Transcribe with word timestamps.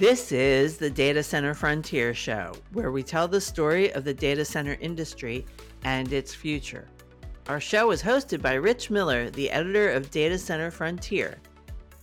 This 0.00 0.32
is 0.32 0.78
the 0.78 0.88
Data 0.88 1.22
Center 1.22 1.52
Frontier 1.52 2.14
Show, 2.14 2.54
where 2.72 2.90
we 2.90 3.02
tell 3.02 3.28
the 3.28 3.38
story 3.38 3.92
of 3.92 4.02
the 4.02 4.14
data 4.14 4.46
center 4.46 4.78
industry 4.80 5.44
and 5.84 6.10
its 6.10 6.34
future. 6.34 6.88
Our 7.48 7.60
show 7.60 7.90
is 7.90 8.02
hosted 8.02 8.40
by 8.40 8.54
Rich 8.54 8.88
Miller, 8.88 9.28
the 9.28 9.50
editor 9.50 9.90
of 9.90 10.10
Data 10.10 10.38
Center 10.38 10.70
Frontier. 10.70 11.36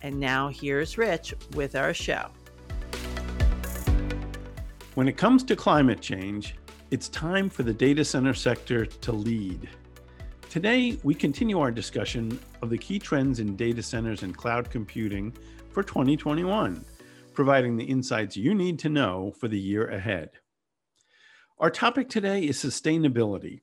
And 0.04 0.20
now 0.20 0.50
here's 0.50 1.00
Rich 1.00 1.33
with 1.55 1.75
our 1.75 1.91
show. 1.91 2.28
When 4.93 5.07
it 5.07 5.18
comes 5.18 5.43
to 5.45 5.55
climate 5.55 6.00
change, 6.00 6.54
it's 6.91 7.09
time 7.09 7.50
for 7.50 7.64
the 7.64 7.73
data 7.73 8.05
center 8.05 8.36
sector 8.36 8.86
to 8.86 9.11
lead. 9.11 9.68
Today, 10.52 11.00
we 11.02 11.16
continue 11.16 11.59
our 11.59 11.71
discussion 11.71 12.39
of 12.61 12.70
the 12.70 12.78
key 12.78 13.00
trends 13.00 13.39
in 13.39 13.56
data 13.56 13.82
centers 13.82 14.21
and 14.21 14.37
cloud 14.37 14.70
computing 14.70 15.34
for 15.71 15.82
2021, 15.82 16.86
providing 17.37 17.77
the 17.77 17.83
insights 17.83 18.36
you 18.36 18.55
need 18.55 18.79
to 18.79 18.89
know 18.89 19.32
for 19.39 19.47
the 19.47 19.59
year 19.59 19.87
ahead. 19.89 20.32
Our 21.59 21.69
topic 21.69 22.09
today 22.09 22.41
is 22.41 22.57
sustainability. 22.57 23.61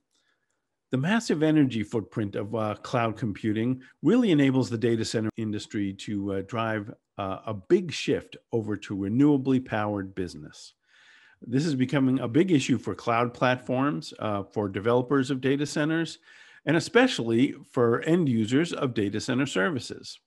The 0.92 0.98
massive 0.98 1.42
energy 1.42 1.82
footprint 1.82 2.36
of 2.36 2.54
uh, 2.54 2.76
cloud 2.84 3.16
computing 3.16 3.82
really 4.00 4.30
enables 4.30 4.70
the 4.70 4.78
data 4.78 5.04
center 5.04 5.30
industry 5.36 5.92
to 5.92 6.34
uh, 6.34 6.42
drive 6.46 6.94
uh, 7.18 7.38
a 7.46 7.52
big 7.52 7.90
shift 7.90 8.36
over 8.52 8.76
to 8.76 8.96
renewably 8.96 9.64
powered 9.64 10.14
business. 10.14 10.74
This 11.42 11.66
is 11.66 11.74
becoming 11.74 12.20
a 12.20 12.28
big 12.28 12.52
issue 12.52 12.78
for 12.78 12.94
cloud 12.94 13.34
platforms, 13.34 14.14
uh, 14.20 14.44
for 14.44 14.68
developers 14.68 15.32
of 15.32 15.40
data 15.40 15.66
centers, 15.66 16.20
and 16.64 16.76
especially 16.76 17.56
for 17.72 18.02
end 18.02 18.28
users 18.28 18.72
of 18.72 18.94
data 18.94 19.20
center 19.20 19.46
services. 19.46 20.20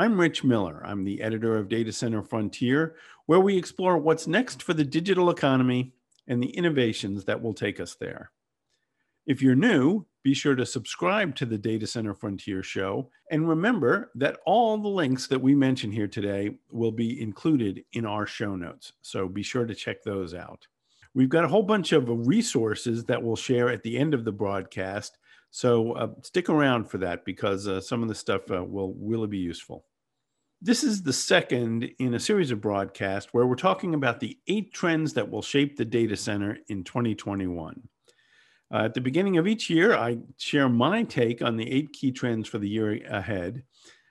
I'm 0.00 0.18
Rich 0.18 0.44
Miller. 0.44 0.80
I'm 0.82 1.04
the 1.04 1.20
editor 1.20 1.58
of 1.58 1.68
Data 1.68 1.92
Center 1.92 2.22
Frontier, 2.22 2.96
where 3.26 3.38
we 3.38 3.58
explore 3.58 3.98
what's 3.98 4.26
next 4.26 4.62
for 4.62 4.72
the 4.72 4.82
digital 4.82 5.28
economy 5.28 5.92
and 6.26 6.42
the 6.42 6.48
innovations 6.56 7.26
that 7.26 7.42
will 7.42 7.52
take 7.52 7.78
us 7.78 7.96
there. 7.96 8.30
If 9.26 9.42
you're 9.42 9.54
new, 9.54 10.06
be 10.22 10.32
sure 10.32 10.54
to 10.54 10.64
subscribe 10.64 11.36
to 11.36 11.44
the 11.44 11.58
Data 11.58 11.86
Center 11.86 12.14
Frontier 12.14 12.62
show. 12.62 13.10
And 13.30 13.46
remember 13.46 14.10
that 14.14 14.38
all 14.46 14.78
the 14.78 14.88
links 14.88 15.26
that 15.26 15.42
we 15.42 15.54
mention 15.54 15.92
here 15.92 16.08
today 16.08 16.56
will 16.72 16.92
be 16.92 17.20
included 17.20 17.84
in 17.92 18.06
our 18.06 18.26
show 18.26 18.56
notes. 18.56 18.94
So 19.02 19.28
be 19.28 19.42
sure 19.42 19.66
to 19.66 19.74
check 19.74 20.02
those 20.02 20.32
out. 20.32 20.66
We've 21.12 21.28
got 21.28 21.44
a 21.44 21.48
whole 21.48 21.62
bunch 21.62 21.92
of 21.92 22.08
resources 22.26 23.04
that 23.04 23.22
we'll 23.22 23.36
share 23.36 23.68
at 23.68 23.82
the 23.82 23.98
end 23.98 24.14
of 24.14 24.24
the 24.24 24.32
broadcast. 24.32 25.18
So 25.50 25.92
uh, 25.92 26.08
stick 26.22 26.48
around 26.48 26.86
for 26.86 26.96
that 26.98 27.26
because 27.26 27.68
uh, 27.68 27.82
some 27.82 28.00
of 28.00 28.08
the 28.08 28.14
stuff 28.14 28.50
uh, 28.50 28.64
will 28.64 28.94
really 28.98 29.28
be 29.28 29.36
useful. 29.36 29.84
This 30.62 30.84
is 30.84 31.02
the 31.02 31.12
second 31.14 31.90
in 31.98 32.12
a 32.12 32.20
series 32.20 32.50
of 32.50 32.60
broadcasts 32.60 33.32
where 33.32 33.46
we're 33.46 33.54
talking 33.54 33.94
about 33.94 34.20
the 34.20 34.36
eight 34.46 34.74
trends 34.74 35.14
that 35.14 35.30
will 35.30 35.40
shape 35.40 35.78
the 35.78 35.86
data 35.86 36.14
center 36.14 36.58
in 36.68 36.84
2021. 36.84 37.88
Uh, 38.70 38.76
at 38.76 38.92
the 38.92 39.00
beginning 39.00 39.38
of 39.38 39.46
each 39.46 39.70
year, 39.70 39.96
I 39.96 40.18
share 40.36 40.68
my 40.68 41.02
take 41.04 41.40
on 41.40 41.56
the 41.56 41.70
eight 41.70 41.94
key 41.94 42.12
trends 42.12 42.46
for 42.46 42.58
the 42.58 42.68
year 42.68 43.00
ahead. 43.08 43.62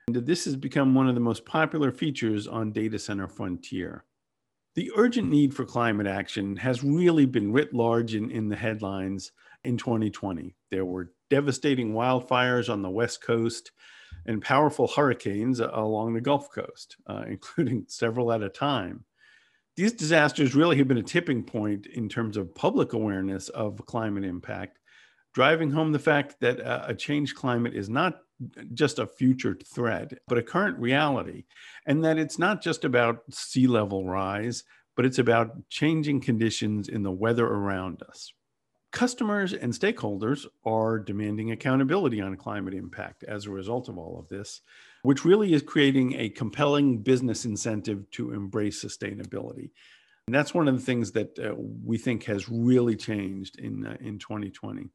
And 0.07 0.15
this 0.15 0.45
has 0.45 0.55
become 0.55 0.95
one 0.95 1.07
of 1.07 1.13
the 1.13 1.21
most 1.21 1.45
popular 1.45 1.91
features 1.91 2.47
on 2.47 2.71
Data 2.71 2.97
Center 2.97 3.27
Frontier. 3.27 4.05
The 4.73 4.91
urgent 4.97 5.29
need 5.29 5.53
for 5.53 5.65
climate 5.65 6.07
action 6.07 6.55
has 6.55 6.83
really 6.83 7.27
been 7.27 7.51
writ 7.51 7.75
large 7.75 8.15
in, 8.15 8.31
in 8.31 8.49
the 8.49 8.55
headlines 8.55 9.33
in 9.65 9.77
2020. 9.77 10.55
There 10.71 10.85
were 10.85 11.11
devastating 11.29 11.93
wildfires 11.93 12.73
on 12.73 12.81
the 12.81 12.89
West 12.89 13.21
Coast 13.21 13.71
and 14.25 14.41
powerful 14.41 14.87
hurricanes 14.87 15.59
along 15.59 16.13
the 16.13 16.21
Gulf 16.21 16.51
Coast, 16.51 16.97
uh, 17.07 17.23
including 17.27 17.85
several 17.87 18.31
at 18.31 18.43
a 18.43 18.49
time. 18.49 19.05
These 19.75 19.93
disasters 19.93 20.55
really 20.55 20.77
have 20.77 20.87
been 20.87 20.97
a 20.97 21.03
tipping 21.03 21.43
point 21.43 21.85
in 21.85 22.09
terms 22.09 22.35
of 22.35 22.53
public 22.53 22.93
awareness 22.93 23.47
of 23.49 23.85
climate 23.85 24.25
impact, 24.25 24.79
driving 25.33 25.71
home 25.71 25.91
the 25.91 25.99
fact 25.99 26.35
that 26.41 26.59
a 26.59 26.93
changed 26.93 27.35
climate 27.35 27.73
is 27.73 27.89
not 27.89 28.19
just 28.73 28.99
a 28.99 29.07
future 29.07 29.57
threat, 29.73 30.13
but 30.27 30.37
a 30.37 30.43
current 30.43 30.77
reality, 30.79 31.45
and 31.85 32.03
that 32.03 32.17
it's 32.17 32.39
not 32.39 32.61
just 32.61 32.83
about 32.83 33.23
sea 33.29 33.67
level 33.67 34.05
rise, 34.05 34.63
but 34.95 35.05
it's 35.05 35.19
about 35.19 35.69
changing 35.69 36.19
conditions 36.19 36.89
in 36.89 37.03
the 37.03 37.11
weather 37.11 37.45
around 37.45 38.03
us. 38.09 38.33
Customers 38.91 39.53
and 39.53 39.71
stakeholders 39.71 40.47
are 40.65 40.97
demanding 40.97 41.51
accountability 41.51 42.21
on 42.21 42.35
climate 42.35 42.73
impact 42.73 43.23
as 43.23 43.45
a 43.45 43.51
result 43.51 43.87
of 43.87 43.99
all 43.99 44.17
of 44.17 44.27
this, 44.29 44.61
which 45.03 45.23
really 45.23 45.53
is 45.53 45.61
creating 45.61 46.15
a 46.15 46.29
compelling 46.29 46.97
business 46.97 47.45
incentive 47.45 48.09
to 48.11 48.33
embrace 48.33 48.83
sustainability. 48.83 49.69
And 50.25 50.35
that's 50.35 50.55
one 50.55 50.67
of 50.67 50.75
the 50.75 50.85
things 50.85 51.11
that 51.11 51.37
uh, 51.37 51.53
we 51.57 51.99
think 51.99 52.23
has 52.23 52.49
really 52.49 52.95
changed 52.95 53.59
in, 53.59 53.85
uh, 53.85 53.97
in 53.99 54.17
2020. 54.17 54.89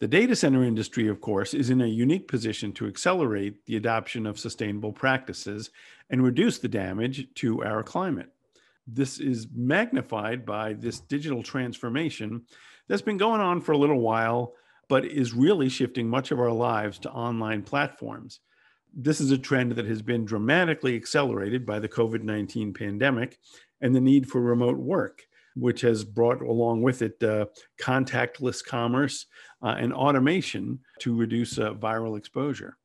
The 0.00 0.08
data 0.08 0.36
center 0.36 0.64
industry, 0.64 1.08
of 1.08 1.20
course, 1.20 1.54
is 1.54 1.70
in 1.70 1.80
a 1.80 1.86
unique 1.86 2.28
position 2.28 2.72
to 2.74 2.86
accelerate 2.86 3.66
the 3.66 3.76
adoption 3.76 4.26
of 4.26 4.38
sustainable 4.38 4.92
practices 4.92 5.70
and 6.10 6.22
reduce 6.22 6.58
the 6.58 6.68
damage 6.68 7.26
to 7.36 7.64
our 7.64 7.82
climate. 7.82 8.30
This 8.86 9.18
is 9.18 9.48
magnified 9.54 10.46
by 10.46 10.72
this 10.72 11.00
digital 11.00 11.42
transformation 11.42 12.42
that's 12.88 13.02
been 13.02 13.16
going 13.16 13.40
on 13.40 13.60
for 13.60 13.72
a 13.72 13.78
little 13.78 14.00
while, 14.00 14.54
but 14.88 15.04
is 15.04 15.34
really 15.34 15.68
shifting 15.68 16.08
much 16.08 16.30
of 16.30 16.40
our 16.40 16.52
lives 16.52 16.98
to 17.00 17.10
online 17.10 17.62
platforms. 17.62 18.40
This 18.94 19.20
is 19.20 19.30
a 19.30 19.38
trend 19.38 19.72
that 19.72 19.86
has 19.86 20.02
been 20.02 20.24
dramatically 20.24 20.96
accelerated 20.96 21.66
by 21.66 21.78
the 21.78 21.88
COVID 21.88 22.22
19 22.22 22.72
pandemic 22.72 23.38
and 23.80 23.94
the 23.94 24.00
need 24.00 24.28
for 24.28 24.40
remote 24.40 24.78
work, 24.78 25.22
which 25.54 25.82
has 25.82 26.04
brought 26.04 26.40
along 26.40 26.82
with 26.82 27.02
it 27.02 27.22
uh, 27.22 27.46
contactless 27.80 28.64
commerce 28.64 29.26
uh, 29.62 29.76
and 29.78 29.92
automation 29.92 30.80
to 31.00 31.14
reduce 31.14 31.58
uh, 31.58 31.74
viral 31.74 32.16
exposure. 32.16 32.78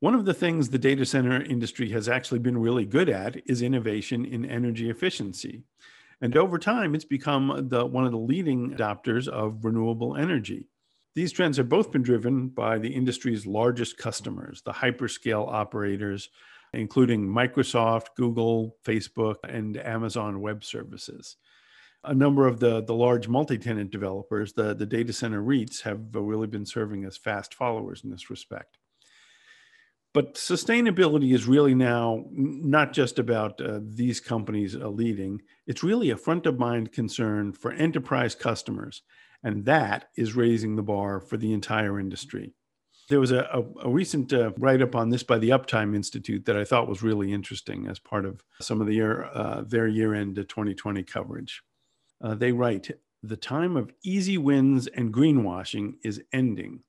One 0.00 0.14
of 0.14 0.24
the 0.24 0.34
things 0.34 0.68
the 0.68 0.78
data 0.78 1.04
center 1.04 1.42
industry 1.42 1.90
has 1.90 2.08
actually 2.08 2.38
been 2.38 2.58
really 2.58 2.84
good 2.84 3.08
at 3.08 3.40
is 3.48 3.62
innovation 3.62 4.24
in 4.24 4.44
energy 4.44 4.90
efficiency. 4.90 5.64
And 6.20 6.36
over 6.36 6.58
time, 6.58 6.94
it's 6.94 7.04
become 7.04 7.68
the, 7.68 7.86
one 7.86 8.04
of 8.04 8.12
the 8.12 8.18
leading 8.18 8.70
adopters 8.72 9.28
of 9.28 9.64
renewable 9.64 10.16
energy. 10.16 10.68
These 11.14 11.32
trends 11.32 11.56
have 11.56 11.68
both 11.68 11.90
been 11.90 12.02
driven 12.02 12.48
by 12.48 12.78
the 12.78 12.94
industry's 12.94 13.46
largest 13.46 13.98
customers, 13.98 14.62
the 14.62 14.72
hyperscale 14.72 15.48
operators, 15.52 16.28
including 16.72 17.26
Microsoft, 17.26 18.08
Google, 18.16 18.76
Facebook, 18.84 19.36
and 19.44 19.76
Amazon 19.76 20.40
Web 20.40 20.64
Services. 20.64 21.36
A 22.04 22.14
number 22.14 22.46
of 22.46 22.60
the, 22.60 22.82
the 22.82 22.94
large 22.94 23.26
multi 23.26 23.58
tenant 23.58 23.90
developers, 23.90 24.52
the, 24.52 24.74
the 24.74 24.86
data 24.86 25.12
center 25.12 25.42
REITs, 25.42 25.82
have 25.82 26.00
really 26.14 26.46
been 26.46 26.66
serving 26.66 27.04
as 27.04 27.16
fast 27.16 27.54
followers 27.54 28.02
in 28.04 28.10
this 28.10 28.30
respect. 28.30 28.78
But 30.14 30.34
sustainability 30.34 31.34
is 31.34 31.46
really 31.46 31.74
now 31.74 32.24
not 32.32 32.92
just 32.92 33.18
about 33.18 33.60
uh, 33.60 33.80
these 33.82 34.20
companies 34.20 34.74
uh, 34.74 34.88
leading, 34.88 35.42
it's 35.66 35.84
really 35.84 36.10
a 36.10 36.16
front 36.16 36.46
of 36.46 36.58
mind 36.58 36.92
concern 36.92 37.52
for 37.52 37.72
enterprise 37.72 38.34
customers. 38.34 39.02
And 39.42 39.64
that 39.66 40.08
is 40.16 40.34
raising 40.34 40.76
the 40.76 40.82
bar 40.82 41.20
for 41.20 41.36
the 41.36 41.52
entire 41.52 42.00
industry. 42.00 42.54
There 43.08 43.20
was 43.20 43.32
a, 43.32 43.48
a, 43.52 43.88
a 43.88 43.90
recent 43.90 44.32
uh, 44.32 44.52
write 44.58 44.82
up 44.82 44.94
on 44.94 45.10
this 45.10 45.22
by 45.22 45.38
the 45.38 45.50
Uptime 45.50 45.94
Institute 45.94 46.44
that 46.46 46.56
I 46.56 46.64
thought 46.64 46.88
was 46.88 47.02
really 47.02 47.32
interesting 47.32 47.86
as 47.86 47.98
part 47.98 48.24
of 48.24 48.42
some 48.60 48.80
of 48.80 48.86
the 48.86 48.94
year, 48.94 49.24
uh, 49.32 49.62
their 49.62 49.86
year 49.86 50.14
end 50.14 50.36
2020 50.36 51.04
coverage. 51.04 51.62
Uh, 52.20 52.34
they 52.34 52.52
write 52.52 52.90
The 53.22 53.36
time 53.36 53.76
of 53.76 53.92
easy 54.04 54.36
wins 54.36 54.88
and 54.88 55.12
greenwashing 55.12 55.94
is 56.02 56.22
ending. 56.32 56.80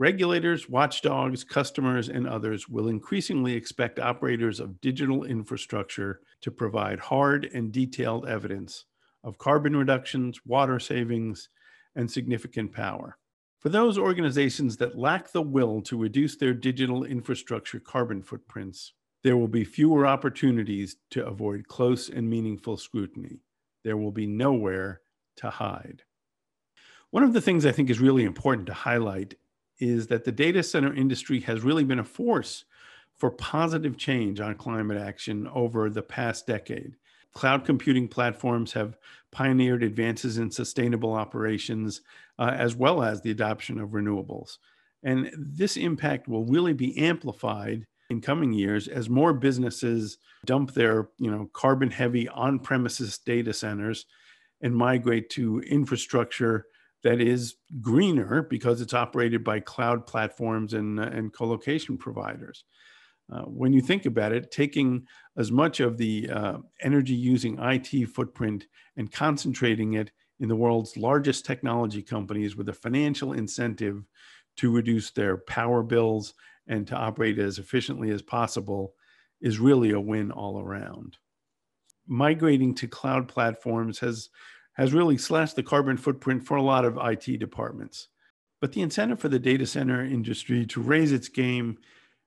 Regulators, 0.00 0.68
watchdogs, 0.68 1.42
customers, 1.42 2.08
and 2.08 2.28
others 2.28 2.68
will 2.68 2.86
increasingly 2.86 3.54
expect 3.54 3.98
operators 3.98 4.60
of 4.60 4.80
digital 4.80 5.24
infrastructure 5.24 6.20
to 6.40 6.52
provide 6.52 7.00
hard 7.00 7.46
and 7.52 7.72
detailed 7.72 8.28
evidence 8.28 8.84
of 9.24 9.38
carbon 9.38 9.76
reductions, 9.76 10.38
water 10.46 10.78
savings, 10.78 11.48
and 11.96 12.08
significant 12.08 12.72
power. 12.72 13.18
For 13.58 13.70
those 13.70 13.98
organizations 13.98 14.76
that 14.76 14.96
lack 14.96 15.32
the 15.32 15.42
will 15.42 15.82
to 15.82 15.98
reduce 15.98 16.36
their 16.36 16.54
digital 16.54 17.02
infrastructure 17.02 17.80
carbon 17.80 18.22
footprints, 18.22 18.92
there 19.24 19.36
will 19.36 19.48
be 19.48 19.64
fewer 19.64 20.06
opportunities 20.06 20.96
to 21.10 21.26
avoid 21.26 21.66
close 21.66 22.08
and 22.08 22.30
meaningful 22.30 22.76
scrutiny. 22.76 23.40
There 23.82 23.96
will 23.96 24.12
be 24.12 24.28
nowhere 24.28 25.00
to 25.38 25.50
hide. 25.50 26.02
One 27.10 27.24
of 27.24 27.32
the 27.32 27.40
things 27.40 27.66
I 27.66 27.72
think 27.72 27.90
is 27.90 27.98
really 27.98 28.22
important 28.22 28.68
to 28.68 28.74
highlight 28.74 29.34
is 29.78 30.06
that 30.08 30.24
the 30.24 30.32
data 30.32 30.62
center 30.62 30.92
industry 30.92 31.40
has 31.40 31.62
really 31.62 31.84
been 31.84 31.98
a 31.98 32.04
force 32.04 32.64
for 33.16 33.30
positive 33.30 33.96
change 33.96 34.40
on 34.40 34.54
climate 34.54 34.98
action 34.98 35.48
over 35.48 35.90
the 35.90 36.02
past 36.02 36.46
decade. 36.46 36.94
Cloud 37.34 37.64
computing 37.64 38.08
platforms 38.08 38.72
have 38.72 38.96
pioneered 39.30 39.82
advances 39.82 40.38
in 40.38 40.50
sustainable 40.50 41.12
operations, 41.12 42.00
uh, 42.38 42.52
as 42.54 42.74
well 42.74 43.02
as 43.02 43.20
the 43.20 43.30
adoption 43.30 43.78
of 43.78 43.90
renewables. 43.90 44.58
And 45.02 45.30
this 45.36 45.76
impact 45.76 46.28
will 46.28 46.44
really 46.44 46.72
be 46.72 46.96
amplified 46.98 47.86
in 48.10 48.20
coming 48.20 48.52
years 48.52 48.88
as 48.88 49.10
more 49.10 49.32
businesses 49.32 50.18
dump 50.46 50.72
their, 50.72 51.10
you 51.18 51.30
know, 51.30 51.50
carbon 51.52 51.90
heavy 51.90 52.28
on-premises 52.28 53.18
data 53.18 53.52
centers 53.52 54.06
and 54.62 54.74
migrate 54.74 55.28
to 55.30 55.60
infrastructure 55.60 56.66
that 57.02 57.20
is 57.20 57.56
greener 57.80 58.42
because 58.42 58.80
it's 58.80 58.94
operated 58.94 59.44
by 59.44 59.60
cloud 59.60 60.06
platforms 60.06 60.74
and, 60.74 60.98
uh, 60.98 61.04
and 61.04 61.32
colocation 61.32 61.96
providers. 61.96 62.64
Uh, 63.30 63.42
when 63.42 63.72
you 63.72 63.80
think 63.80 64.06
about 64.06 64.32
it, 64.32 64.50
taking 64.50 65.06
as 65.36 65.52
much 65.52 65.80
of 65.80 65.98
the 65.98 66.28
uh, 66.30 66.58
energy 66.82 67.14
using 67.14 67.58
IT 67.58 68.06
footprint 68.06 68.66
and 68.96 69.12
concentrating 69.12 69.94
it 69.94 70.10
in 70.40 70.48
the 70.48 70.56
world's 70.56 70.96
largest 70.96 71.44
technology 71.44 72.02
companies 72.02 72.56
with 72.56 72.68
a 72.68 72.72
financial 72.72 73.34
incentive 73.34 74.04
to 74.56 74.70
reduce 74.70 75.10
their 75.10 75.36
power 75.36 75.82
bills 75.82 76.34
and 76.68 76.86
to 76.86 76.94
operate 76.94 77.38
as 77.38 77.58
efficiently 77.58 78.10
as 78.10 78.22
possible 78.22 78.94
is 79.40 79.58
really 79.58 79.90
a 79.92 80.00
win 80.00 80.30
all 80.30 80.60
around. 80.60 81.16
Migrating 82.06 82.74
to 82.76 82.88
cloud 82.88 83.28
platforms 83.28 83.98
has, 83.98 84.30
has 84.78 84.94
really 84.94 85.18
slashed 85.18 85.56
the 85.56 85.62
carbon 85.62 85.96
footprint 85.96 86.46
for 86.46 86.56
a 86.56 86.62
lot 86.62 86.84
of 86.84 86.98
IT 87.02 87.38
departments. 87.38 88.08
But 88.60 88.72
the 88.72 88.80
incentive 88.80 89.20
for 89.20 89.28
the 89.28 89.38
data 89.38 89.66
center 89.66 90.04
industry 90.04 90.64
to 90.66 90.80
raise 90.80 91.12
its 91.12 91.28
game 91.28 91.78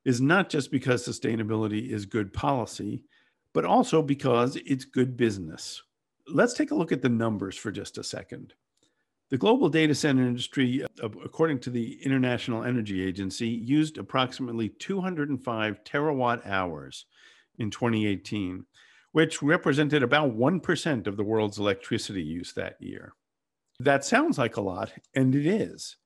is 0.04 0.20
not 0.20 0.50
just 0.50 0.70
because 0.70 1.08
sustainability 1.08 1.90
is 1.90 2.06
good 2.06 2.34
policy, 2.34 3.06
but 3.54 3.66
also 3.66 4.02
because 4.02 4.58
it's 4.66 4.86
good 4.86 5.16
business. 5.16 5.82
Let's 6.28 6.54
take 6.54 6.72
a 6.72 6.76
look 6.76 6.92
at 6.92 7.02
the 7.02 7.10
numbers 7.10 7.56
for 7.56 7.72
just 7.72 7.98
a 7.98 8.04
second. 8.04 8.54
The 9.30 9.38
global 9.38 9.70
data 9.70 9.96
center 9.96 10.28
industry, 10.28 10.84
uh, 11.02 11.10
according 11.24 11.60
to 11.60 11.70
the 11.70 12.04
International 12.04 12.66
Energy 12.66 13.02
Agency, 13.02 13.48
used 13.48 13.98
approximately 13.98 14.68
205 14.68 15.84
terawatt 15.86 16.46
hours 16.46 17.06
in 17.58 17.72
2018, 17.72 18.66
which 19.12 19.42
represented 19.42 20.04
about 20.04 20.38
1% 20.38 21.08
of 21.08 21.18
the 21.18 21.24
world's 21.24 21.60
electricity 21.60 22.24
use 22.24 22.54
that 22.54 22.78
year. 22.80 23.14
That 23.80 24.06
sounds 24.06 24.38
like 24.38 24.58
a 24.58 24.62
lot, 24.62 24.94
and 25.16 25.36
it 25.36 25.46
is. 25.46 25.98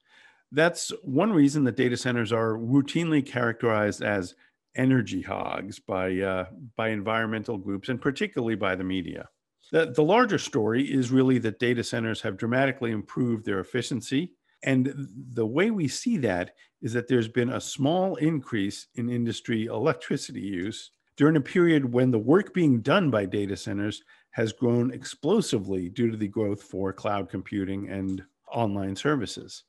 That's 0.52 0.92
one 1.04 1.32
reason 1.32 1.64
that 1.66 1.76
data 1.76 1.98
centers 1.98 2.32
are 2.32 2.54
routinely 2.54 3.26
characterized 3.26 4.02
as 4.02 4.36
energy 4.76 5.22
hogs 5.22 5.80
by, 5.80 6.20
uh, 6.20 6.46
by 6.76 6.90
environmental 6.90 7.58
groups 7.58 7.90
and 7.90 8.02
particularly 8.02 8.56
by 8.56 8.76
the 8.76 8.84
media. 8.84 9.30
The, 9.72 9.92
the 9.92 10.04
larger 10.04 10.38
story 10.38 10.84
is 10.84 11.12
really 11.12 11.38
that 11.40 11.60
data 11.60 11.84
centers 11.84 12.22
have 12.22 12.38
dramatically 12.38 12.92
improved 12.92 13.46
their 13.46 13.60
efficiency. 13.60 14.34
And 14.64 14.94
the 15.34 15.46
way 15.46 15.72
we 15.72 15.88
see 15.88 16.18
that 16.18 16.56
is 16.82 16.94
that 16.94 17.08
there's 17.08 17.28
been 17.28 17.52
a 17.52 17.62
small 17.62 18.16
increase 18.16 18.88
in 18.96 19.10
industry 19.10 19.66
electricity 19.66 20.42
use 20.42 20.92
during 21.18 21.36
a 21.36 21.42
period 21.42 21.94
when 21.94 22.12
the 22.12 22.20
work 22.20 22.54
being 22.54 22.82
done 22.82 23.10
by 23.10 23.26
data 23.26 23.56
centers 23.56 24.04
has 24.32 24.52
grown 24.52 24.92
explosively 24.92 25.90
due 25.90 26.12
to 26.12 26.18
the 26.18 26.28
growth 26.28 26.62
for 26.62 26.92
cloud 26.92 27.30
computing 27.30 27.90
and 27.90 28.24
online 28.52 28.96
services. 28.96 29.64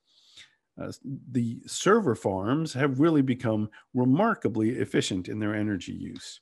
Uh, 0.80 0.92
the 1.30 1.58
server 1.66 2.14
farms 2.14 2.72
have 2.74 3.00
really 3.00 3.22
become 3.22 3.70
remarkably 3.94 4.70
efficient 4.70 5.28
in 5.28 5.38
their 5.38 5.54
energy 5.54 5.92
use. 5.92 6.40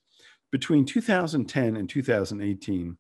Between 0.51 0.85
2010 0.85 1.77
and 1.77 1.89
2018, 1.89 2.97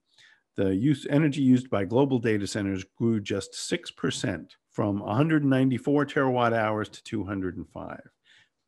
the 0.56 0.74
use, 0.74 1.06
energy 1.10 1.42
used 1.42 1.68
by 1.70 1.84
global 1.84 2.18
data 2.18 2.46
centers 2.46 2.84
grew 2.96 3.20
just 3.20 3.52
6% 3.52 4.50
from 4.70 5.00
194 5.00 6.06
terawatt 6.06 6.52
hours 6.52 6.88
to 6.90 7.02
205. 7.02 8.00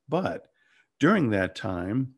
But 0.09 0.47
during 0.99 1.31
that 1.31 1.55
time, 1.55 2.15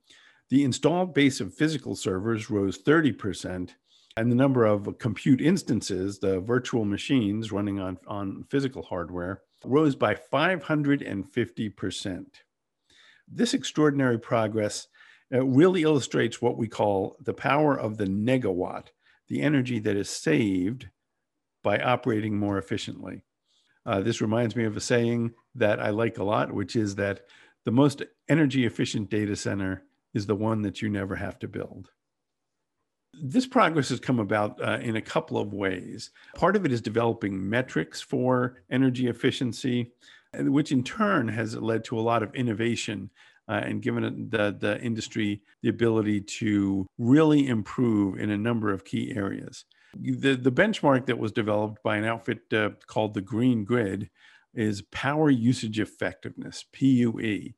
the 0.50 0.64
installed 0.64 1.14
base 1.14 1.40
of 1.40 1.54
physical 1.54 1.94
servers 1.94 2.50
rose 2.50 2.82
30%, 2.82 3.70
and 4.16 4.32
the 4.32 4.36
number 4.36 4.64
of 4.64 4.98
compute 4.98 5.40
instances, 5.40 6.18
the 6.18 6.40
virtual 6.40 6.84
machines 6.84 7.52
running 7.52 7.78
on, 7.78 7.98
on 8.06 8.44
physical 8.48 8.82
hardware, 8.82 9.42
rose 9.64 9.94
by 9.94 10.14
550%. 10.14 12.24
This 13.30 13.54
extraordinary 13.54 14.18
progress 14.18 14.88
uh, 15.32 15.44
really 15.44 15.82
illustrates 15.82 16.40
what 16.40 16.56
we 16.56 16.66
call 16.66 17.16
the 17.20 17.34
power 17.34 17.78
of 17.78 17.98
the 17.98 18.06
negawatt, 18.06 18.86
the 19.28 19.42
energy 19.42 19.78
that 19.80 19.96
is 19.96 20.08
saved 20.08 20.88
by 21.62 21.78
operating 21.78 22.38
more 22.38 22.56
efficiently. 22.56 23.24
Uh, 23.84 24.00
this 24.00 24.22
reminds 24.22 24.56
me 24.56 24.64
of 24.64 24.76
a 24.76 24.80
saying 24.80 25.32
that 25.54 25.80
I 25.80 25.90
like 25.90 26.18
a 26.18 26.24
lot, 26.24 26.52
which 26.52 26.76
is 26.76 26.94
that 26.94 27.20
the 27.64 27.72
most 27.72 28.02
energy 28.28 28.64
efficient 28.64 29.10
data 29.10 29.36
center 29.36 29.82
is 30.18 30.26
the 30.26 30.34
one 30.34 30.60
that 30.62 30.82
you 30.82 30.88
never 30.90 31.16
have 31.16 31.38
to 31.38 31.48
build. 31.48 31.90
This 33.14 33.46
progress 33.46 33.88
has 33.88 34.00
come 34.00 34.18
about 34.18 34.62
uh, 34.62 34.78
in 34.82 34.96
a 34.96 35.02
couple 35.14 35.38
of 35.38 35.54
ways. 35.54 36.10
Part 36.34 36.56
of 36.56 36.66
it 36.66 36.72
is 36.72 36.82
developing 36.82 37.48
metrics 37.48 38.00
for 38.00 38.62
energy 38.70 39.06
efficiency, 39.06 39.92
which 40.34 40.72
in 40.72 40.82
turn 40.84 41.28
has 41.28 41.56
led 41.56 41.84
to 41.84 41.98
a 41.98 42.06
lot 42.10 42.22
of 42.22 42.34
innovation 42.34 43.10
uh, 43.48 43.62
and 43.64 43.80
given 43.80 44.28
the, 44.30 44.56
the 44.60 44.78
industry 44.82 45.42
the 45.62 45.70
ability 45.70 46.20
to 46.20 46.86
really 46.98 47.48
improve 47.48 48.18
in 48.18 48.30
a 48.30 48.36
number 48.36 48.72
of 48.72 48.84
key 48.84 49.14
areas. 49.16 49.64
The, 49.98 50.34
the 50.34 50.52
benchmark 50.52 51.06
that 51.06 51.18
was 51.18 51.32
developed 51.32 51.82
by 51.82 51.96
an 51.96 52.04
outfit 52.04 52.40
uh, 52.52 52.70
called 52.86 53.14
the 53.14 53.22
Green 53.22 53.64
Grid 53.64 54.10
is 54.54 54.82
power 54.82 55.30
usage 55.30 55.80
effectiveness, 55.80 56.64
PUE. 56.72 57.54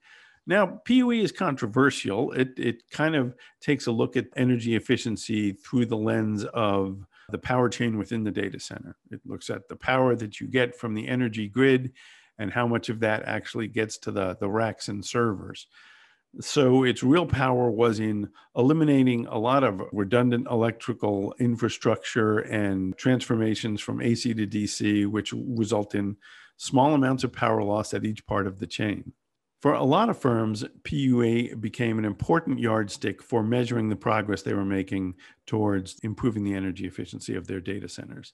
Now, 0.51 0.67
PUE 0.67 1.13
is 1.13 1.31
controversial. 1.31 2.33
It, 2.33 2.59
it 2.59 2.91
kind 2.91 3.15
of 3.15 3.37
takes 3.61 3.87
a 3.87 3.93
look 3.93 4.17
at 4.17 4.27
energy 4.35 4.75
efficiency 4.75 5.53
through 5.53 5.87
the 5.87 5.97
lens 5.97 6.45
of 6.45 7.07
the 7.31 7.39
power 7.39 7.69
chain 7.69 7.97
within 7.97 8.25
the 8.25 8.33
data 8.33 8.59
center. 8.59 8.97
It 9.13 9.21
looks 9.25 9.49
at 9.49 9.69
the 9.69 9.77
power 9.77 10.17
that 10.17 10.41
you 10.41 10.49
get 10.49 10.75
from 10.75 10.95
the 10.95 11.07
energy 11.07 11.47
grid 11.47 11.93
and 12.37 12.53
how 12.53 12.67
much 12.67 12.89
of 12.89 12.99
that 12.99 13.23
actually 13.27 13.69
gets 13.69 13.97
to 13.99 14.11
the, 14.11 14.39
the 14.41 14.51
racks 14.51 14.89
and 14.89 15.05
servers. 15.05 15.69
So 16.41 16.83
its 16.83 17.05
real 17.05 17.27
power 17.27 17.71
was 17.71 18.01
in 18.01 18.31
eliminating 18.57 19.29
a 19.29 19.39
lot 19.39 19.63
of 19.63 19.81
redundant 19.93 20.49
electrical 20.51 21.33
infrastructure 21.39 22.41
and 22.41 22.99
transformations 22.99 23.81
from 23.81 24.03
AC 24.03 24.35
to 24.35 24.49
DC, 24.49 25.07
which 25.07 25.33
result 25.33 25.95
in 25.95 26.17
small 26.57 26.93
amounts 26.93 27.23
of 27.23 27.33
power 27.33 27.63
loss 27.63 27.95
at 27.95 28.05
each 28.05 28.27
part 28.27 28.49
of 28.49 28.59
the 28.59 28.67
chain. 28.67 29.13
For 29.61 29.75
a 29.75 29.85
lot 29.85 30.09
of 30.09 30.19
firms, 30.19 30.65
PUE 30.85 31.57
became 31.57 31.99
an 31.99 32.07
important 32.07 32.59
yardstick 32.59 33.23
for 33.23 33.43
measuring 33.43 33.91
the 33.91 33.97
progress 33.97 34.41
they 34.41 34.55
were 34.55 34.65
making 34.65 35.17
towards 35.47 35.99
improving 36.03 36.45
the 36.45 36.55
energy 36.55 36.87
efficiency 36.87 37.37
of 37.37 37.47
their 37.47 37.61
data 37.61 37.89
centers. 37.89 38.33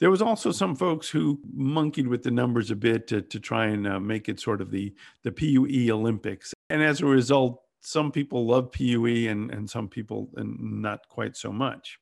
There 0.00 0.10
was 0.10 0.22
also 0.22 0.52
some 0.52 0.74
folks 0.74 1.10
who 1.10 1.40
monkeyed 1.52 2.06
with 2.06 2.22
the 2.22 2.30
numbers 2.30 2.70
a 2.70 2.76
bit 2.76 3.06
to, 3.08 3.20
to 3.20 3.40
try 3.40 3.66
and 3.66 3.86
uh, 3.86 4.00
make 4.00 4.28
it 4.28 4.40
sort 4.40 4.62
of 4.62 4.70
the, 4.70 4.94
the 5.22 5.32
PUE 5.32 5.92
Olympics. 5.92 6.54
And 6.70 6.82
as 6.82 7.02
a 7.02 7.06
result, 7.06 7.60
some 7.80 8.10
people 8.10 8.46
love 8.46 8.72
PUE 8.72 9.28
and, 9.28 9.50
and 9.50 9.68
some 9.68 9.88
people 9.88 10.30
not 10.36 11.06
quite 11.08 11.36
so 11.36 11.52
much. 11.52 11.98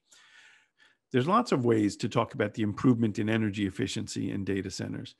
There's 1.10 1.26
lots 1.26 1.52
of 1.52 1.64
ways 1.64 1.96
to 1.96 2.08
talk 2.08 2.34
about 2.34 2.54
the 2.54 2.62
improvement 2.62 3.18
in 3.18 3.28
energy 3.28 3.66
efficiency 3.66 4.30
in 4.30 4.44
data 4.44 4.70
centers. 4.70 5.14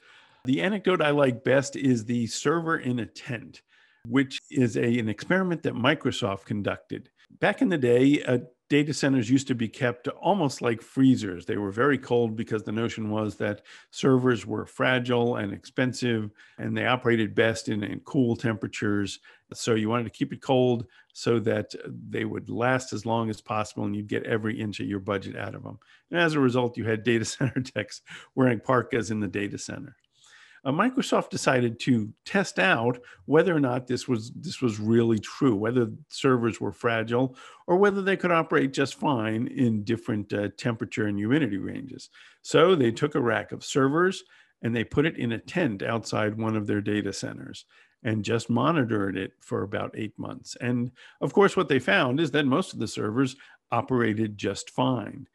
The 0.46 0.62
anecdote 0.62 1.02
I 1.02 1.10
like 1.10 1.42
best 1.42 1.74
is 1.74 2.04
the 2.04 2.28
server 2.28 2.78
in 2.78 3.00
a 3.00 3.06
tent, 3.06 3.62
which 4.06 4.38
is 4.48 4.76
a, 4.76 4.98
an 5.00 5.08
experiment 5.08 5.64
that 5.64 5.74
Microsoft 5.74 6.44
conducted. 6.44 7.10
Back 7.40 7.62
in 7.62 7.68
the 7.68 7.76
day, 7.76 8.20
a 8.20 8.42
data 8.70 8.94
centers 8.94 9.28
used 9.28 9.48
to 9.48 9.56
be 9.56 9.68
kept 9.68 10.06
almost 10.06 10.62
like 10.62 10.82
freezers. 10.82 11.46
They 11.46 11.56
were 11.56 11.72
very 11.72 11.98
cold 11.98 12.36
because 12.36 12.62
the 12.62 12.70
notion 12.70 13.10
was 13.10 13.34
that 13.36 13.62
servers 13.90 14.46
were 14.46 14.66
fragile 14.66 15.34
and 15.34 15.52
expensive 15.52 16.30
and 16.58 16.76
they 16.76 16.86
operated 16.86 17.34
best 17.34 17.68
in, 17.68 17.82
in, 17.82 17.98
cool 18.00 18.36
temperatures. 18.36 19.18
So 19.52 19.74
you 19.74 19.88
wanted 19.88 20.04
to 20.04 20.10
keep 20.10 20.32
it 20.32 20.42
cold 20.42 20.86
so 21.12 21.40
that 21.40 21.74
they 22.08 22.24
would 22.24 22.48
last 22.48 22.92
as 22.92 23.04
long 23.04 23.30
as 23.30 23.40
possible 23.40 23.84
and 23.84 23.96
you'd 23.96 24.06
get 24.06 24.22
every 24.22 24.60
inch 24.60 24.78
of 24.78 24.86
your 24.86 25.00
budget 25.00 25.36
out 25.36 25.56
of 25.56 25.64
them. 25.64 25.80
And 26.12 26.20
as 26.20 26.34
a 26.34 26.40
result, 26.40 26.76
you 26.76 26.84
had 26.84 27.02
data 27.02 27.24
center 27.24 27.60
techs 27.62 28.00
wearing 28.36 28.60
parkas 28.60 29.10
in 29.10 29.18
the 29.18 29.28
data 29.28 29.58
center 29.58 29.96
uh, 30.66 30.72
Microsoft 30.72 31.30
decided 31.30 31.78
to 31.78 32.12
test 32.24 32.58
out 32.58 32.98
whether 33.26 33.54
or 33.54 33.60
not 33.60 33.86
this 33.86 34.08
was 34.08 34.32
this 34.32 34.60
was 34.60 34.80
really 34.80 35.18
true, 35.20 35.54
whether 35.54 35.88
servers 36.08 36.60
were 36.60 36.72
fragile 36.72 37.36
or 37.68 37.76
whether 37.76 38.02
they 38.02 38.16
could 38.16 38.32
operate 38.32 38.72
just 38.72 38.96
fine 38.96 39.46
in 39.46 39.84
different 39.84 40.32
uh, 40.32 40.48
temperature 40.58 41.06
and 41.06 41.18
humidity 41.18 41.58
ranges. 41.58 42.10
So 42.42 42.74
they 42.74 42.90
took 42.90 43.14
a 43.14 43.20
rack 43.20 43.52
of 43.52 43.64
servers 43.64 44.24
and 44.62 44.74
they 44.74 44.82
put 44.82 45.06
it 45.06 45.18
in 45.18 45.32
a 45.32 45.38
tent 45.38 45.84
outside 45.84 46.36
one 46.36 46.56
of 46.56 46.66
their 46.66 46.80
data 46.80 47.12
centers 47.12 47.64
and 48.02 48.24
just 48.24 48.50
monitored 48.50 49.16
it 49.16 49.32
for 49.38 49.62
about 49.62 49.94
eight 49.96 50.18
months. 50.18 50.56
And 50.60 50.90
of 51.20 51.32
course, 51.32 51.56
what 51.56 51.68
they 51.68 51.78
found 51.78 52.18
is 52.18 52.32
that 52.32 52.44
most 52.44 52.72
of 52.72 52.80
the 52.80 52.88
servers 52.88 53.36
operated 53.70 54.36
just 54.36 54.70
fine. 54.70 55.28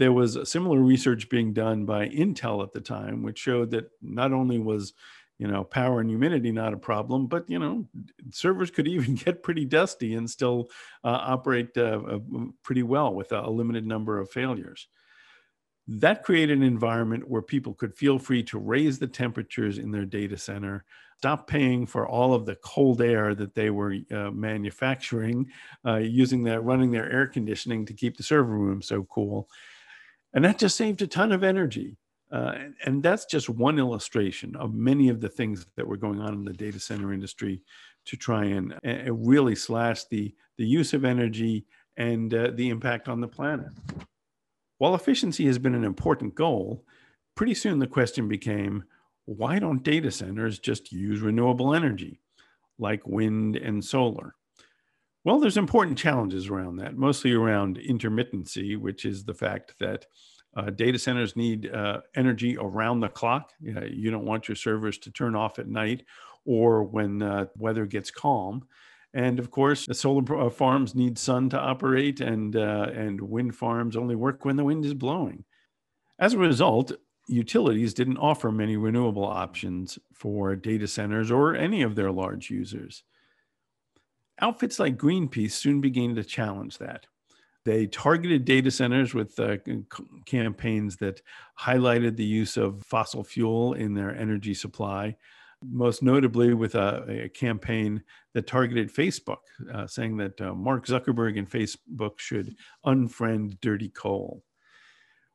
There 0.00 0.12
was 0.12 0.50
similar 0.50 0.80
research 0.80 1.28
being 1.28 1.52
done 1.52 1.84
by 1.84 2.08
Intel 2.08 2.62
at 2.62 2.72
the 2.72 2.80
time, 2.80 3.22
which 3.22 3.38
showed 3.38 3.70
that 3.72 3.90
not 4.00 4.32
only 4.32 4.58
was 4.58 4.94
you 5.36 5.46
know, 5.46 5.62
power 5.62 6.00
and 6.00 6.10
humidity 6.10 6.52
not 6.52 6.74
a 6.74 6.78
problem, 6.78 7.26
but 7.26 7.48
you 7.48 7.58
know, 7.58 7.86
servers 8.30 8.70
could 8.70 8.88
even 8.88 9.14
get 9.24 9.42
pretty 9.42 9.66
dusty 9.66 10.14
and 10.14 10.28
still 10.28 10.68
uh, 11.04 11.18
operate 11.20 11.68
uh, 11.76 12.00
uh, 12.06 12.18
pretty 12.62 12.82
well 12.82 13.14
with 13.14 13.32
a, 13.32 13.50
limited 13.50 13.86
number 13.86 14.18
of 14.18 14.30
failures. 14.30 14.88
That 15.86 16.24
created 16.24 16.56
an 16.58 16.64
environment 16.64 17.28
where 17.28 17.42
people 17.42 17.74
could 17.74 17.94
feel 17.94 18.18
free 18.18 18.42
to 18.44 18.58
raise 18.58 18.98
the 18.98 19.06
temperatures 19.06 19.78
in 19.78 19.90
their 19.90 20.06
data 20.06 20.36
center, 20.36 20.84
stop 21.16 21.46
paying 21.46 21.86
for 21.86 22.06
all 22.08 22.32
of 22.34 22.46
the 22.46 22.56
cold 22.56 23.02
air 23.02 23.34
that 23.34 23.54
they 23.54 23.68
were 23.68 23.96
uh, 24.10 24.30
manufacturing, 24.30 25.46
uh, 25.86 25.96
using 25.96 26.42
that 26.44 26.64
running 26.64 26.90
their 26.90 27.10
air 27.10 27.26
conditioning 27.26 27.84
to 27.84 27.94
keep 27.94 28.18
the 28.18 28.22
server 28.22 28.56
room 28.56 28.80
so 28.82 29.04
cool, 29.04 29.48
and 30.34 30.44
that 30.44 30.58
just 30.58 30.76
saved 30.76 31.02
a 31.02 31.06
ton 31.06 31.32
of 31.32 31.42
energy. 31.42 31.96
Uh, 32.32 32.54
and, 32.84 33.02
that's 33.02 33.24
just 33.24 33.48
one 33.48 33.76
illustration 33.76 34.54
of 34.54 34.72
many 34.72 35.08
of 35.08 35.20
the 35.20 35.28
things 35.28 35.66
that 35.74 35.86
were 35.86 35.96
going 35.96 36.20
on 36.20 36.32
in 36.32 36.44
the 36.44 36.52
data 36.52 36.78
center 36.78 37.12
industry 37.12 37.60
to 38.04 38.16
try 38.16 38.44
and 38.44 38.72
really 39.10 39.56
slash 39.56 40.04
the, 40.04 40.32
the 40.56 40.64
use 40.64 40.94
of 40.94 41.04
energy 41.04 41.66
and 41.96 42.32
uh, 42.32 42.52
the 42.54 42.68
impact 42.68 43.08
on 43.08 43.20
the 43.20 43.26
planet. 43.26 43.72
While 44.78 44.94
efficiency 44.94 45.44
has 45.46 45.58
been 45.58 45.74
an 45.74 45.84
important 45.84 46.36
goal, 46.36 46.84
pretty 47.34 47.54
soon 47.54 47.80
the 47.80 47.86
question 47.86 48.28
became 48.28 48.84
why 49.26 49.58
don't 49.58 49.82
data 49.82 50.10
centers 50.10 50.58
just 50.58 50.92
use 50.92 51.20
renewable 51.20 51.74
energy 51.74 52.20
like 52.78 53.06
wind 53.06 53.56
and 53.56 53.84
solar? 53.84 54.34
Well, 55.24 55.38
there's 55.38 55.58
important 55.58 55.98
challenges 55.98 56.48
around 56.48 56.76
that, 56.76 56.96
mostly 56.96 57.32
around 57.32 57.78
intermittency, 57.78 58.78
which 58.78 59.04
is 59.04 59.24
the 59.24 59.34
fact 59.34 59.74
that 59.78 60.06
uh, 60.56 60.70
data 60.70 60.98
centers 60.98 61.36
need 61.36 61.70
uh, 61.70 62.00
energy 62.16 62.56
around 62.56 63.00
the 63.00 63.08
clock. 63.08 63.52
Uh, 63.64 63.84
you 63.84 64.10
don't 64.10 64.24
want 64.24 64.48
your 64.48 64.56
servers 64.56 64.98
to 64.98 65.10
turn 65.10 65.36
off 65.36 65.58
at 65.58 65.68
night 65.68 66.04
or 66.44 66.82
when 66.82 67.22
uh, 67.22 67.46
weather 67.56 67.86
gets 67.86 68.10
calm. 68.10 68.66
And 69.12 69.38
of 69.38 69.50
course, 69.50 69.86
solar 69.92 70.40
uh, 70.40 70.50
farms 70.50 70.94
need 70.94 71.18
sun 71.18 71.50
to 71.50 71.58
operate, 71.58 72.20
and 72.20 72.54
uh, 72.54 72.90
and 72.94 73.20
wind 73.20 73.56
farms 73.56 73.96
only 73.96 74.14
work 74.14 74.44
when 74.44 74.56
the 74.56 74.64
wind 74.64 74.84
is 74.84 74.94
blowing. 74.94 75.44
As 76.20 76.34
a 76.34 76.38
result, 76.38 76.92
utilities 77.26 77.92
didn't 77.92 78.18
offer 78.18 78.52
many 78.52 78.76
renewable 78.76 79.24
options 79.24 79.98
for 80.14 80.54
data 80.54 80.86
centers 80.86 81.30
or 81.30 81.56
any 81.56 81.82
of 81.82 81.96
their 81.96 82.12
large 82.12 82.50
users. 82.50 83.02
Outfits 84.40 84.78
like 84.78 84.96
Greenpeace 84.96 85.52
soon 85.52 85.80
began 85.80 86.14
to 86.14 86.24
challenge 86.24 86.78
that. 86.78 87.06
They 87.64 87.86
targeted 87.86 88.46
data 88.46 88.70
centers 88.70 89.12
with 89.12 89.38
uh, 89.38 89.58
campaigns 90.24 90.96
that 90.96 91.20
highlighted 91.58 92.16
the 92.16 92.24
use 92.24 92.56
of 92.56 92.82
fossil 92.82 93.22
fuel 93.22 93.74
in 93.74 93.92
their 93.92 94.16
energy 94.16 94.54
supply, 94.54 95.16
most 95.62 96.02
notably 96.02 96.54
with 96.54 96.74
a, 96.74 97.24
a 97.24 97.28
campaign 97.28 98.02
that 98.32 98.46
targeted 98.46 98.92
Facebook, 98.92 99.42
uh, 99.74 99.86
saying 99.86 100.16
that 100.16 100.40
uh, 100.40 100.54
Mark 100.54 100.86
Zuckerberg 100.86 101.38
and 101.38 101.50
Facebook 101.50 102.18
should 102.18 102.56
unfriend 102.86 103.60
dirty 103.60 103.90
coal. 103.90 104.42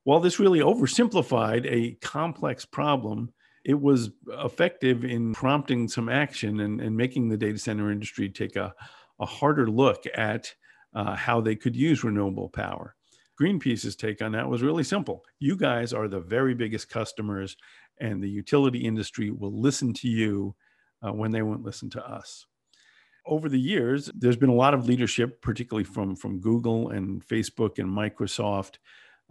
While 0.04 0.20
this 0.20 0.40
really 0.40 0.60
oversimplified 0.60 1.66
a 1.66 1.96
complex 2.02 2.66
problem, 2.66 3.32
it 3.66 3.82
was 3.82 4.12
effective 4.28 5.04
in 5.04 5.34
prompting 5.34 5.88
some 5.88 6.08
action 6.08 6.60
and, 6.60 6.80
and 6.80 6.96
making 6.96 7.30
the 7.30 7.38
data 7.38 7.58
center 7.58 7.92
industry 7.92 8.30
take 8.30 8.56
a, 8.56 8.74
a 9.20 9.26
harder 9.26 9.68
look 9.68 10.04
at 10.14 10.54
uh, 10.94 11.16
how 11.16 11.42
they 11.42 11.56
could 11.56 11.76
use 11.76 12.04
renewable 12.04 12.48
power. 12.48 12.96
Greenpeace's 13.42 13.96
take 13.96 14.22
on 14.22 14.32
that 14.34 14.48
was 14.48 14.62
really 14.62 14.84
simple. 14.84 15.26
You 15.40 15.58
guys 15.58 15.94
are 15.94 16.08
the 16.08 16.20
very 16.20 16.54
biggest 16.54 16.90
customers, 16.90 17.58
and 18.00 18.24
the 18.24 18.30
utility 18.30 18.86
industry 18.86 19.32
will 19.32 19.60
listen 19.60 19.94
to 19.96 20.08
you 20.08 20.56
uh, 21.06 21.12
when 21.12 21.32
they 21.32 21.42
won't 21.42 21.64
listen 21.64 21.90
to 21.90 22.08
us. 22.08 22.46
Over 23.26 23.50
the 23.50 23.60
years, 23.60 24.12
there's 24.14 24.38
been 24.38 24.50
a 24.50 24.54
lot 24.54 24.76
of 24.76 24.86
leadership, 24.86 25.42
particularly 25.42 25.84
from, 25.84 26.16
from 26.16 26.40
Google 26.40 26.90
and 26.90 27.28
Facebook 27.28 27.80
and 27.80 27.90
Microsoft, 27.90 28.78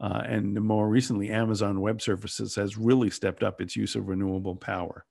uh, 0.00 0.22
and 0.26 0.54
more 0.60 0.88
recently, 0.88 1.30
Amazon 1.30 1.80
Web 1.80 2.02
Services 2.02 2.54
has 2.56 2.76
really 2.76 3.10
stepped 3.10 3.42
up 3.42 3.60
its 3.60 3.76
use 3.76 3.94
of 3.94 4.08
renewable 4.08 4.56
power. 4.56 5.04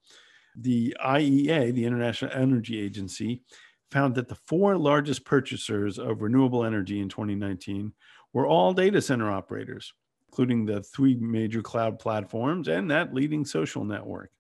The 0.55 0.95
IEA, 1.03 1.73
the 1.73 1.85
International 1.85 2.31
Energy 2.31 2.79
Agency, 2.79 3.43
found 3.91 4.15
that 4.15 4.27
the 4.27 4.35
four 4.35 4.77
largest 4.77 5.23
purchasers 5.23 5.99
of 5.99 6.21
renewable 6.21 6.65
energy 6.65 6.99
in 6.99 7.09
2019 7.09 7.93
were 8.33 8.47
all 8.47 8.73
data 8.73 9.01
center 9.01 9.31
operators, 9.31 9.93
including 10.27 10.65
the 10.65 10.81
three 10.81 11.15
major 11.15 11.61
cloud 11.61 11.99
platforms 11.99 12.67
and 12.67 12.89
that 12.91 13.13
leading 13.13 13.45
social 13.45 13.85
network. 13.85 14.31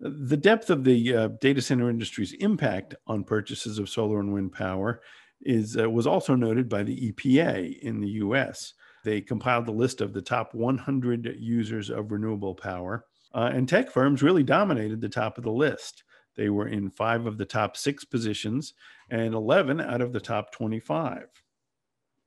The 0.00 0.36
depth 0.36 0.68
of 0.68 0.84
the 0.84 1.16
uh, 1.16 1.28
data 1.40 1.62
center 1.62 1.88
industry's 1.88 2.32
impact 2.34 2.94
on 3.06 3.24
purchases 3.24 3.78
of 3.78 3.88
solar 3.88 4.20
and 4.20 4.32
wind 4.32 4.52
power 4.52 5.00
is, 5.40 5.76
uh, 5.76 5.88
was 5.88 6.06
also 6.06 6.34
noted 6.34 6.68
by 6.68 6.82
the 6.82 7.12
EPA 7.12 7.80
in 7.80 8.00
the 8.00 8.08
US. 8.08 8.74
They 9.04 9.20
compiled 9.20 9.66
the 9.66 9.72
list 9.72 10.00
of 10.00 10.12
the 10.12 10.22
top 10.22 10.54
100 10.54 11.36
users 11.38 11.90
of 11.90 12.12
renewable 12.12 12.54
power, 12.54 13.04
uh, 13.34 13.50
and 13.52 13.68
tech 13.68 13.90
firms 13.90 14.22
really 14.22 14.42
dominated 14.42 15.00
the 15.00 15.08
top 15.08 15.38
of 15.38 15.44
the 15.44 15.52
list. 15.52 16.04
They 16.36 16.48
were 16.48 16.68
in 16.68 16.90
five 16.90 17.26
of 17.26 17.38
the 17.38 17.44
top 17.44 17.76
six 17.76 18.04
positions 18.04 18.74
and 19.10 19.34
11 19.34 19.80
out 19.80 20.00
of 20.00 20.12
the 20.12 20.20
top 20.20 20.52
25. 20.52 21.26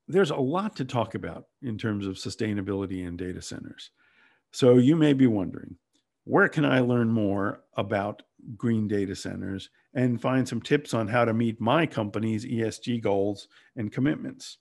There's 0.07 0.29
a 0.29 0.35
lot 0.35 0.75
to 0.75 0.85
talk 0.85 1.15
about 1.15 1.45
in 1.63 1.77
terms 1.77 2.05
of 2.05 2.15
sustainability 2.15 3.07
in 3.07 3.17
data 3.17 3.41
centers. 3.41 3.89
So 4.51 4.77
you 4.77 4.95
may 4.95 5.13
be 5.13 5.27
wondering, 5.27 5.77
where 6.25 6.47
can 6.47 6.65
I 6.65 6.79
learn 6.79 7.09
more 7.09 7.63
about 7.75 8.21
green 8.55 8.87
data 8.87 9.15
centers 9.15 9.69
and 9.93 10.21
find 10.21 10.47
some 10.47 10.61
tips 10.61 10.93
on 10.93 11.07
how 11.07 11.25
to 11.25 11.33
meet 11.33 11.59
my 11.59 11.85
company's 11.85 12.45
ESG 12.45 13.01
goals 13.01 13.47
and 13.75 13.91
commitments? 13.91 14.57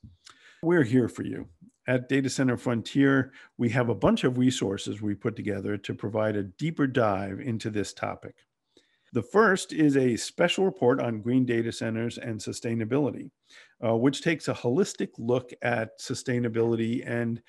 We're 0.63 0.83
here 0.83 1.09
for 1.09 1.25
you. 1.25 1.49
At 1.87 2.09
Data 2.09 2.31
Center 2.31 2.57
Frontier, 2.57 3.33
we 3.59 3.69
have 3.71 3.91
a 3.91 3.95
bunch 3.95 4.25
of 4.25 4.39
resources 4.39 5.03
we 5.03 5.15
put 5.15 5.37
together 5.37 5.77
to 5.77 5.95
provide 5.95 6.35
a 6.35 6.45
deeper 6.45 6.87
dive 6.87 7.41
into 7.41 7.69
this 7.69 7.93
topic. 7.93 8.37
The 9.13 9.23
first 9.23 9.73
is 9.73 9.97
a 9.97 10.17
special 10.17 10.65
report 10.65 10.99
on 10.99 11.21
green 11.21 11.45
data 11.45 11.71
centers 11.71 12.17
and 12.19 12.41
sustainability, 12.41 13.31
uh, 13.85 13.97
which 13.97 14.23
takes 14.23 14.49
a 14.49 14.55
holistic 14.55 15.11
look 15.19 15.53
at 15.63 16.01
sustainability 16.01 17.05
and 17.07 17.43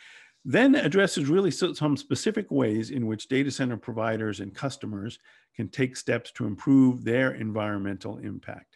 then 0.43 0.75
addresses 0.75 1.27
really 1.27 1.49
some 1.49 1.97
specific 1.97 2.51
ways 2.51 2.91
in 2.91 3.07
which 3.07 3.29
data 3.29 3.49
center 3.49 3.77
providers 3.77 4.41
and 4.41 4.53
customers 4.53 5.17
can 5.55 5.69
take 5.69 5.97
steps 5.97 6.31
to 6.33 6.45
improve 6.45 7.03
their 7.03 7.33
environmental 7.33 8.17
impact. 8.17 8.74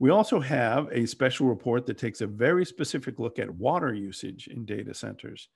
We 0.00 0.10
also 0.10 0.38
have 0.38 0.88
a 0.92 1.06
special 1.06 1.46
report 1.46 1.86
that 1.86 1.98
takes 1.98 2.20
a 2.20 2.26
very 2.26 2.64
specific 2.64 3.18
look 3.18 3.38
at 3.38 3.50
water 3.50 3.92
usage 3.92 4.46
in 4.46 4.64
data 4.64 4.94
centers, 4.94 5.48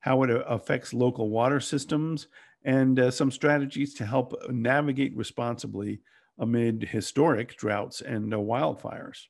how 0.00 0.22
it 0.22 0.30
affects 0.46 0.94
local 0.94 1.30
water 1.30 1.58
systems, 1.58 2.28
and 2.64 2.98
uh, 2.98 3.10
some 3.10 3.30
strategies 3.30 3.94
to 3.94 4.06
help 4.06 4.34
navigate 4.50 5.16
responsibly 5.16 6.00
amid 6.38 6.84
historic 6.84 7.56
droughts 7.56 8.00
and 8.00 8.32
uh, 8.32 8.36
wildfires. 8.36 9.26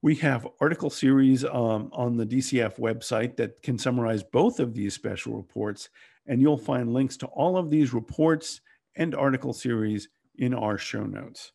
We 0.00 0.14
have 0.16 0.48
article 0.60 0.90
series 0.90 1.44
um, 1.44 1.90
on 1.92 2.16
the 2.16 2.26
DCF 2.26 2.78
website 2.78 3.36
that 3.36 3.62
can 3.62 3.78
summarize 3.78 4.22
both 4.22 4.60
of 4.60 4.74
these 4.74 4.94
special 4.94 5.34
reports, 5.34 5.90
and 6.26 6.40
you'll 6.40 6.56
find 6.56 6.92
links 6.92 7.16
to 7.18 7.26
all 7.26 7.58
of 7.58 7.70
these 7.70 7.92
reports 7.92 8.60
and 8.94 9.14
article 9.14 9.52
series 9.52 10.08
in 10.36 10.54
our 10.54 10.78
show 10.78 11.04
notes. 11.04 11.52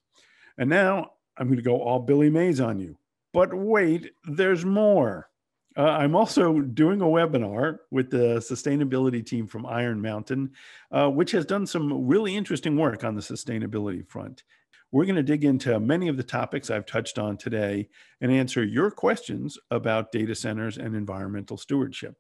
And 0.57 0.69
now 0.69 1.11
I'm 1.41 1.47
going 1.47 1.57
to 1.57 1.63
go 1.63 1.81
all 1.81 1.97
Billy 1.97 2.29
Mays 2.29 2.61
on 2.61 2.77
you. 2.77 2.95
But 3.33 3.51
wait, 3.51 4.11
there's 4.25 4.63
more. 4.63 5.27
Uh, 5.75 5.85
I'm 5.85 6.15
also 6.15 6.59
doing 6.59 7.01
a 7.01 7.05
webinar 7.05 7.79
with 7.89 8.11
the 8.11 8.37
sustainability 8.37 9.25
team 9.25 9.47
from 9.47 9.65
Iron 9.65 9.99
Mountain, 10.03 10.51
uh, 10.91 11.09
which 11.09 11.31
has 11.31 11.47
done 11.47 11.65
some 11.65 12.05
really 12.05 12.35
interesting 12.35 12.77
work 12.77 13.03
on 13.03 13.15
the 13.15 13.21
sustainability 13.21 14.07
front. 14.07 14.43
We're 14.91 15.05
going 15.05 15.15
to 15.15 15.23
dig 15.23 15.43
into 15.43 15.79
many 15.79 16.09
of 16.09 16.17
the 16.17 16.23
topics 16.23 16.69
I've 16.69 16.85
touched 16.85 17.17
on 17.17 17.37
today 17.37 17.89
and 18.19 18.31
answer 18.31 18.63
your 18.63 18.91
questions 18.91 19.57
about 19.71 20.11
data 20.11 20.35
centers 20.35 20.77
and 20.77 20.95
environmental 20.95 21.57
stewardship. 21.57 22.17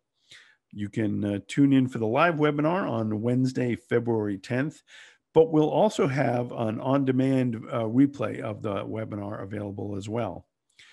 You 0.71 0.89
can 0.89 1.23
uh, 1.23 1.39
tune 1.47 1.73
in 1.73 1.87
for 1.89 1.99
the 1.99 2.07
live 2.07 2.35
webinar 2.35 2.89
on 2.89 3.21
Wednesday, 3.21 3.75
February 3.75 4.39
10th, 4.39 4.81
but 5.33 5.51
we'll 5.51 5.69
also 5.69 6.07
have 6.07 6.51
an 6.51 6.79
on 6.79 7.05
demand 7.05 7.55
uh, 7.55 7.83
replay 7.83 8.39
of 8.39 8.61
the 8.61 8.85
webinar 8.85 9.43
available 9.43 9.95
as 9.95 10.09
well. 10.09 10.45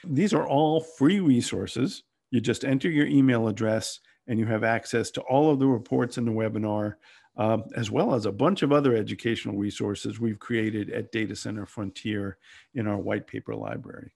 These 0.04 0.32
are 0.32 0.46
all 0.46 0.80
free 0.80 1.20
resources 1.20 2.04
you 2.30 2.40
just 2.40 2.64
enter 2.64 2.90
your 2.90 3.06
email 3.06 3.48
address 3.48 4.00
and 4.26 4.38
you 4.38 4.46
have 4.46 4.64
access 4.64 5.10
to 5.12 5.20
all 5.22 5.50
of 5.50 5.58
the 5.58 5.66
reports 5.66 6.18
in 6.18 6.26
the 6.26 6.32
webinar, 6.32 6.94
um, 7.36 7.64
as 7.74 7.90
well 7.90 8.14
as 8.14 8.26
a 8.26 8.32
bunch 8.32 8.62
of 8.62 8.72
other 8.72 8.94
educational 8.94 9.56
resources 9.56 10.20
we've 10.20 10.38
created 10.38 10.90
at 10.90 11.12
Data 11.12 11.34
Center 11.34 11.64
Frontier 11.64 12.36
in 12.74 12.86
our 12.86 12.98
white 12.98 13.26
paper 13.26 13.54
library. 13.54 14.12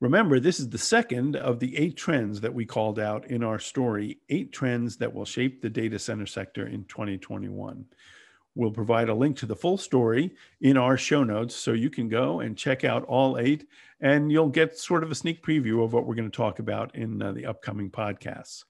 Remember, 0.00 0.40
this 0.40 0.58
is 0.58 0.68
the 0.68 0.78
second 0.78 1.36
of 1.36 1.60
the 1.60 1.76
eight 1.76 1.96
trends 1.96 2.40
that 2.40 2.52
we 2.52 2.66
called 2.66 2.98
out 2.98 3.30
in 3.30 3.44
our 3.44 3.60
story, 3.60 4.18
eight 4.28 4.52
trends 4.52 4.96
that 4.96 5.14
will 5.14 5.24
shape 5.24 5.62
the 5.62 5.70
data 5.70 5.98
center 5.98 6.26
sector 6.26 6.66
in 6.66 6.84
2021. 6.86 7.86
We'll 8.54 8.70
provide 8.70 9.08
a 9.08 9.14
link 9.14 9.36
to 9.38 9.46
the 9.46 9.56
full 9.56 9.76
story 9.76 10.32
in 10.60 10.76
our 10.76 10.96
show 10.96 11.24
notes 11.24 11.56
so 11.56 11.72
you 11.72 11.90
can 11.90 12.08
go 12.08 12.40
and 12.40 12.56
check 12.56 12.84
out 12.84 13.04
all 13.04 13.36
eight, 13.38 13.66
and 14.00 14.30
you'll 14.30 14.48
get 14.48 14.78
sort 14.78 15.02
of 15.02 15.10
a 15.10 15.14
sneak 15.14 15.44
preview 15.44 15.84
of 15.84 15.92
what 15.92 16.06
we're 16.06 16.14
going 16.14 16.30
to 16.30 16.36
talk 16.36 16.60
about 16.60 16.94
in 16.94 17.20
uh, 17.20 17.32
the 17.32 17.46
upcoming 17.46 17.90
podcasts. 17.90 18.64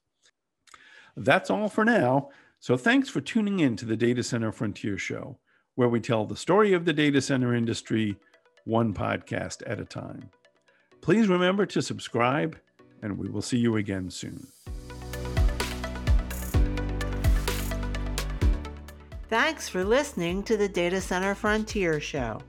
That's 1.17 1.51
all 1.51 1.69
for 1.69 1.85
now. 1.85 2.31
So 2.61 2.79
thanks 2.79 3.11
for 3.11 3.21
tuning 3.21 3.61
in 3.61 3.77
to 3.77 3.85
the 3.85 3.97
Data 3.97 4.23
Center 4.23 4.51
Frontier 4.51 4.97
Show, 4.97 5.39
where 5.75 5.89
we 5.89 6.01
tell 6.01 6.25
the 6.25 6.37
story 6.37 6.73
of 6.73 6.87
the 6.87 6.95
data 6.95 7.21
center 7.21 7.55
industry 7.55 8.17
one 8.65 8.95
podcast 8.95 9.63
at 9.67 9.81
a 9.81 9.85
time. 9.85 10.31
Please 11.03 11.29
remember 11.29 11.67
to 11.67 11.83
subscribe, 11.83 12.59
and 13.03 13.19
we 13.19 13.29
will 13.29 13.43
see 13.43 13.59
you 13.59 13.77
again 13.77 14.09
soon. 14.09 14.47
Thanks 19.35 19.69
for 19.69 19.83
listening 19.83 20.45
to 20.45 20.57
the 20.57 20.69
Data 20.69 21.01
Center 21.01 21.35
Frontier 21.35 21.99
Show. 21.99 22.41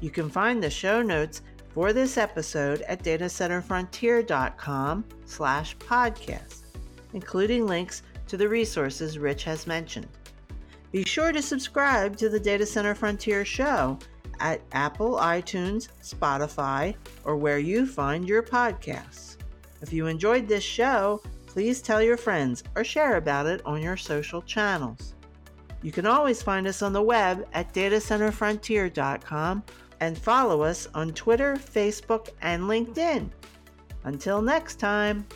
You 0.00 0.10
can 0.10 0.28
find 0.28 0.60
the 0.60 0.70
show 0.70 1.00
notes 1.00 1.42
for 1.72 1.92
this 1.92 2.18
episode 2.18 2.82
at 2.88 3.04
datacenterfrontier.com 3.04 5.04
slash 5.24 5.76
podcast, 5.76 6.62
including 7.12 7.64
links 7.64 8.02
to 8.26 8.36
the 8.36 8.48
resources 8.48 9.20
Rich 9.20 9.44
has 9.44 9.68
mentioned. 9.68 10.08
Be 10.90 11.04
sure 11.04 11.30
to 11.30 11.40
subscribe 11.40 12.16
to 12.16 12.28
the 12.28 12.40
Data 12.40 12.66
Center 12.66 12.96
Frontier 12.96 13.44
Show 13.44 13.96
at 14.40 14.62
Apple, 14.72 15.18
iTunes, 15.18 15.90
Spotify, 16.02 16.96
or 17.22 17.36
where 17.36 17.60
you 17.60 17.86
find 17.86 18.28
your 18.28 18.42
podcasts. 18.42 19.36
If 19.80 19.92
you 19.92 20.08
enjoyed 20.08 20.48
this 20.48 20.64
show, 20.64 21.22
please 21.46 21.80
tell 21.80 22.02
your 22.02 22.16
friends 22.16 22.64
or 22.74 22.82
share 22.82 23.16
about 23.16 23.46
it 23.46 23.64
on 23.64 23.80
your 23.80 23.96
social 23.96 24.42
channels. 24.42 25.14
You 25.82 25.92
can 25.92 26.06
always 26.06 26.42
find 26.42 26.66
us 26.66 26.80
on 26.82 26.92
the 26.92 27.02
web 27.02 27.46
at 27.52 27.72
datacenterfrontier.com 27.74 29.62
and 30.00 30.18
follow 30.18 30.62
us 30.62 30.88
on 30.94 31.12
Twitter, 31.12 31.56
Facebook, 31.56 32.28
and 32.40 32.62
LinkedIn. 32.62 33.28
Until 34.04 34.42
next 34.42 34.76
time. 34.76 35.26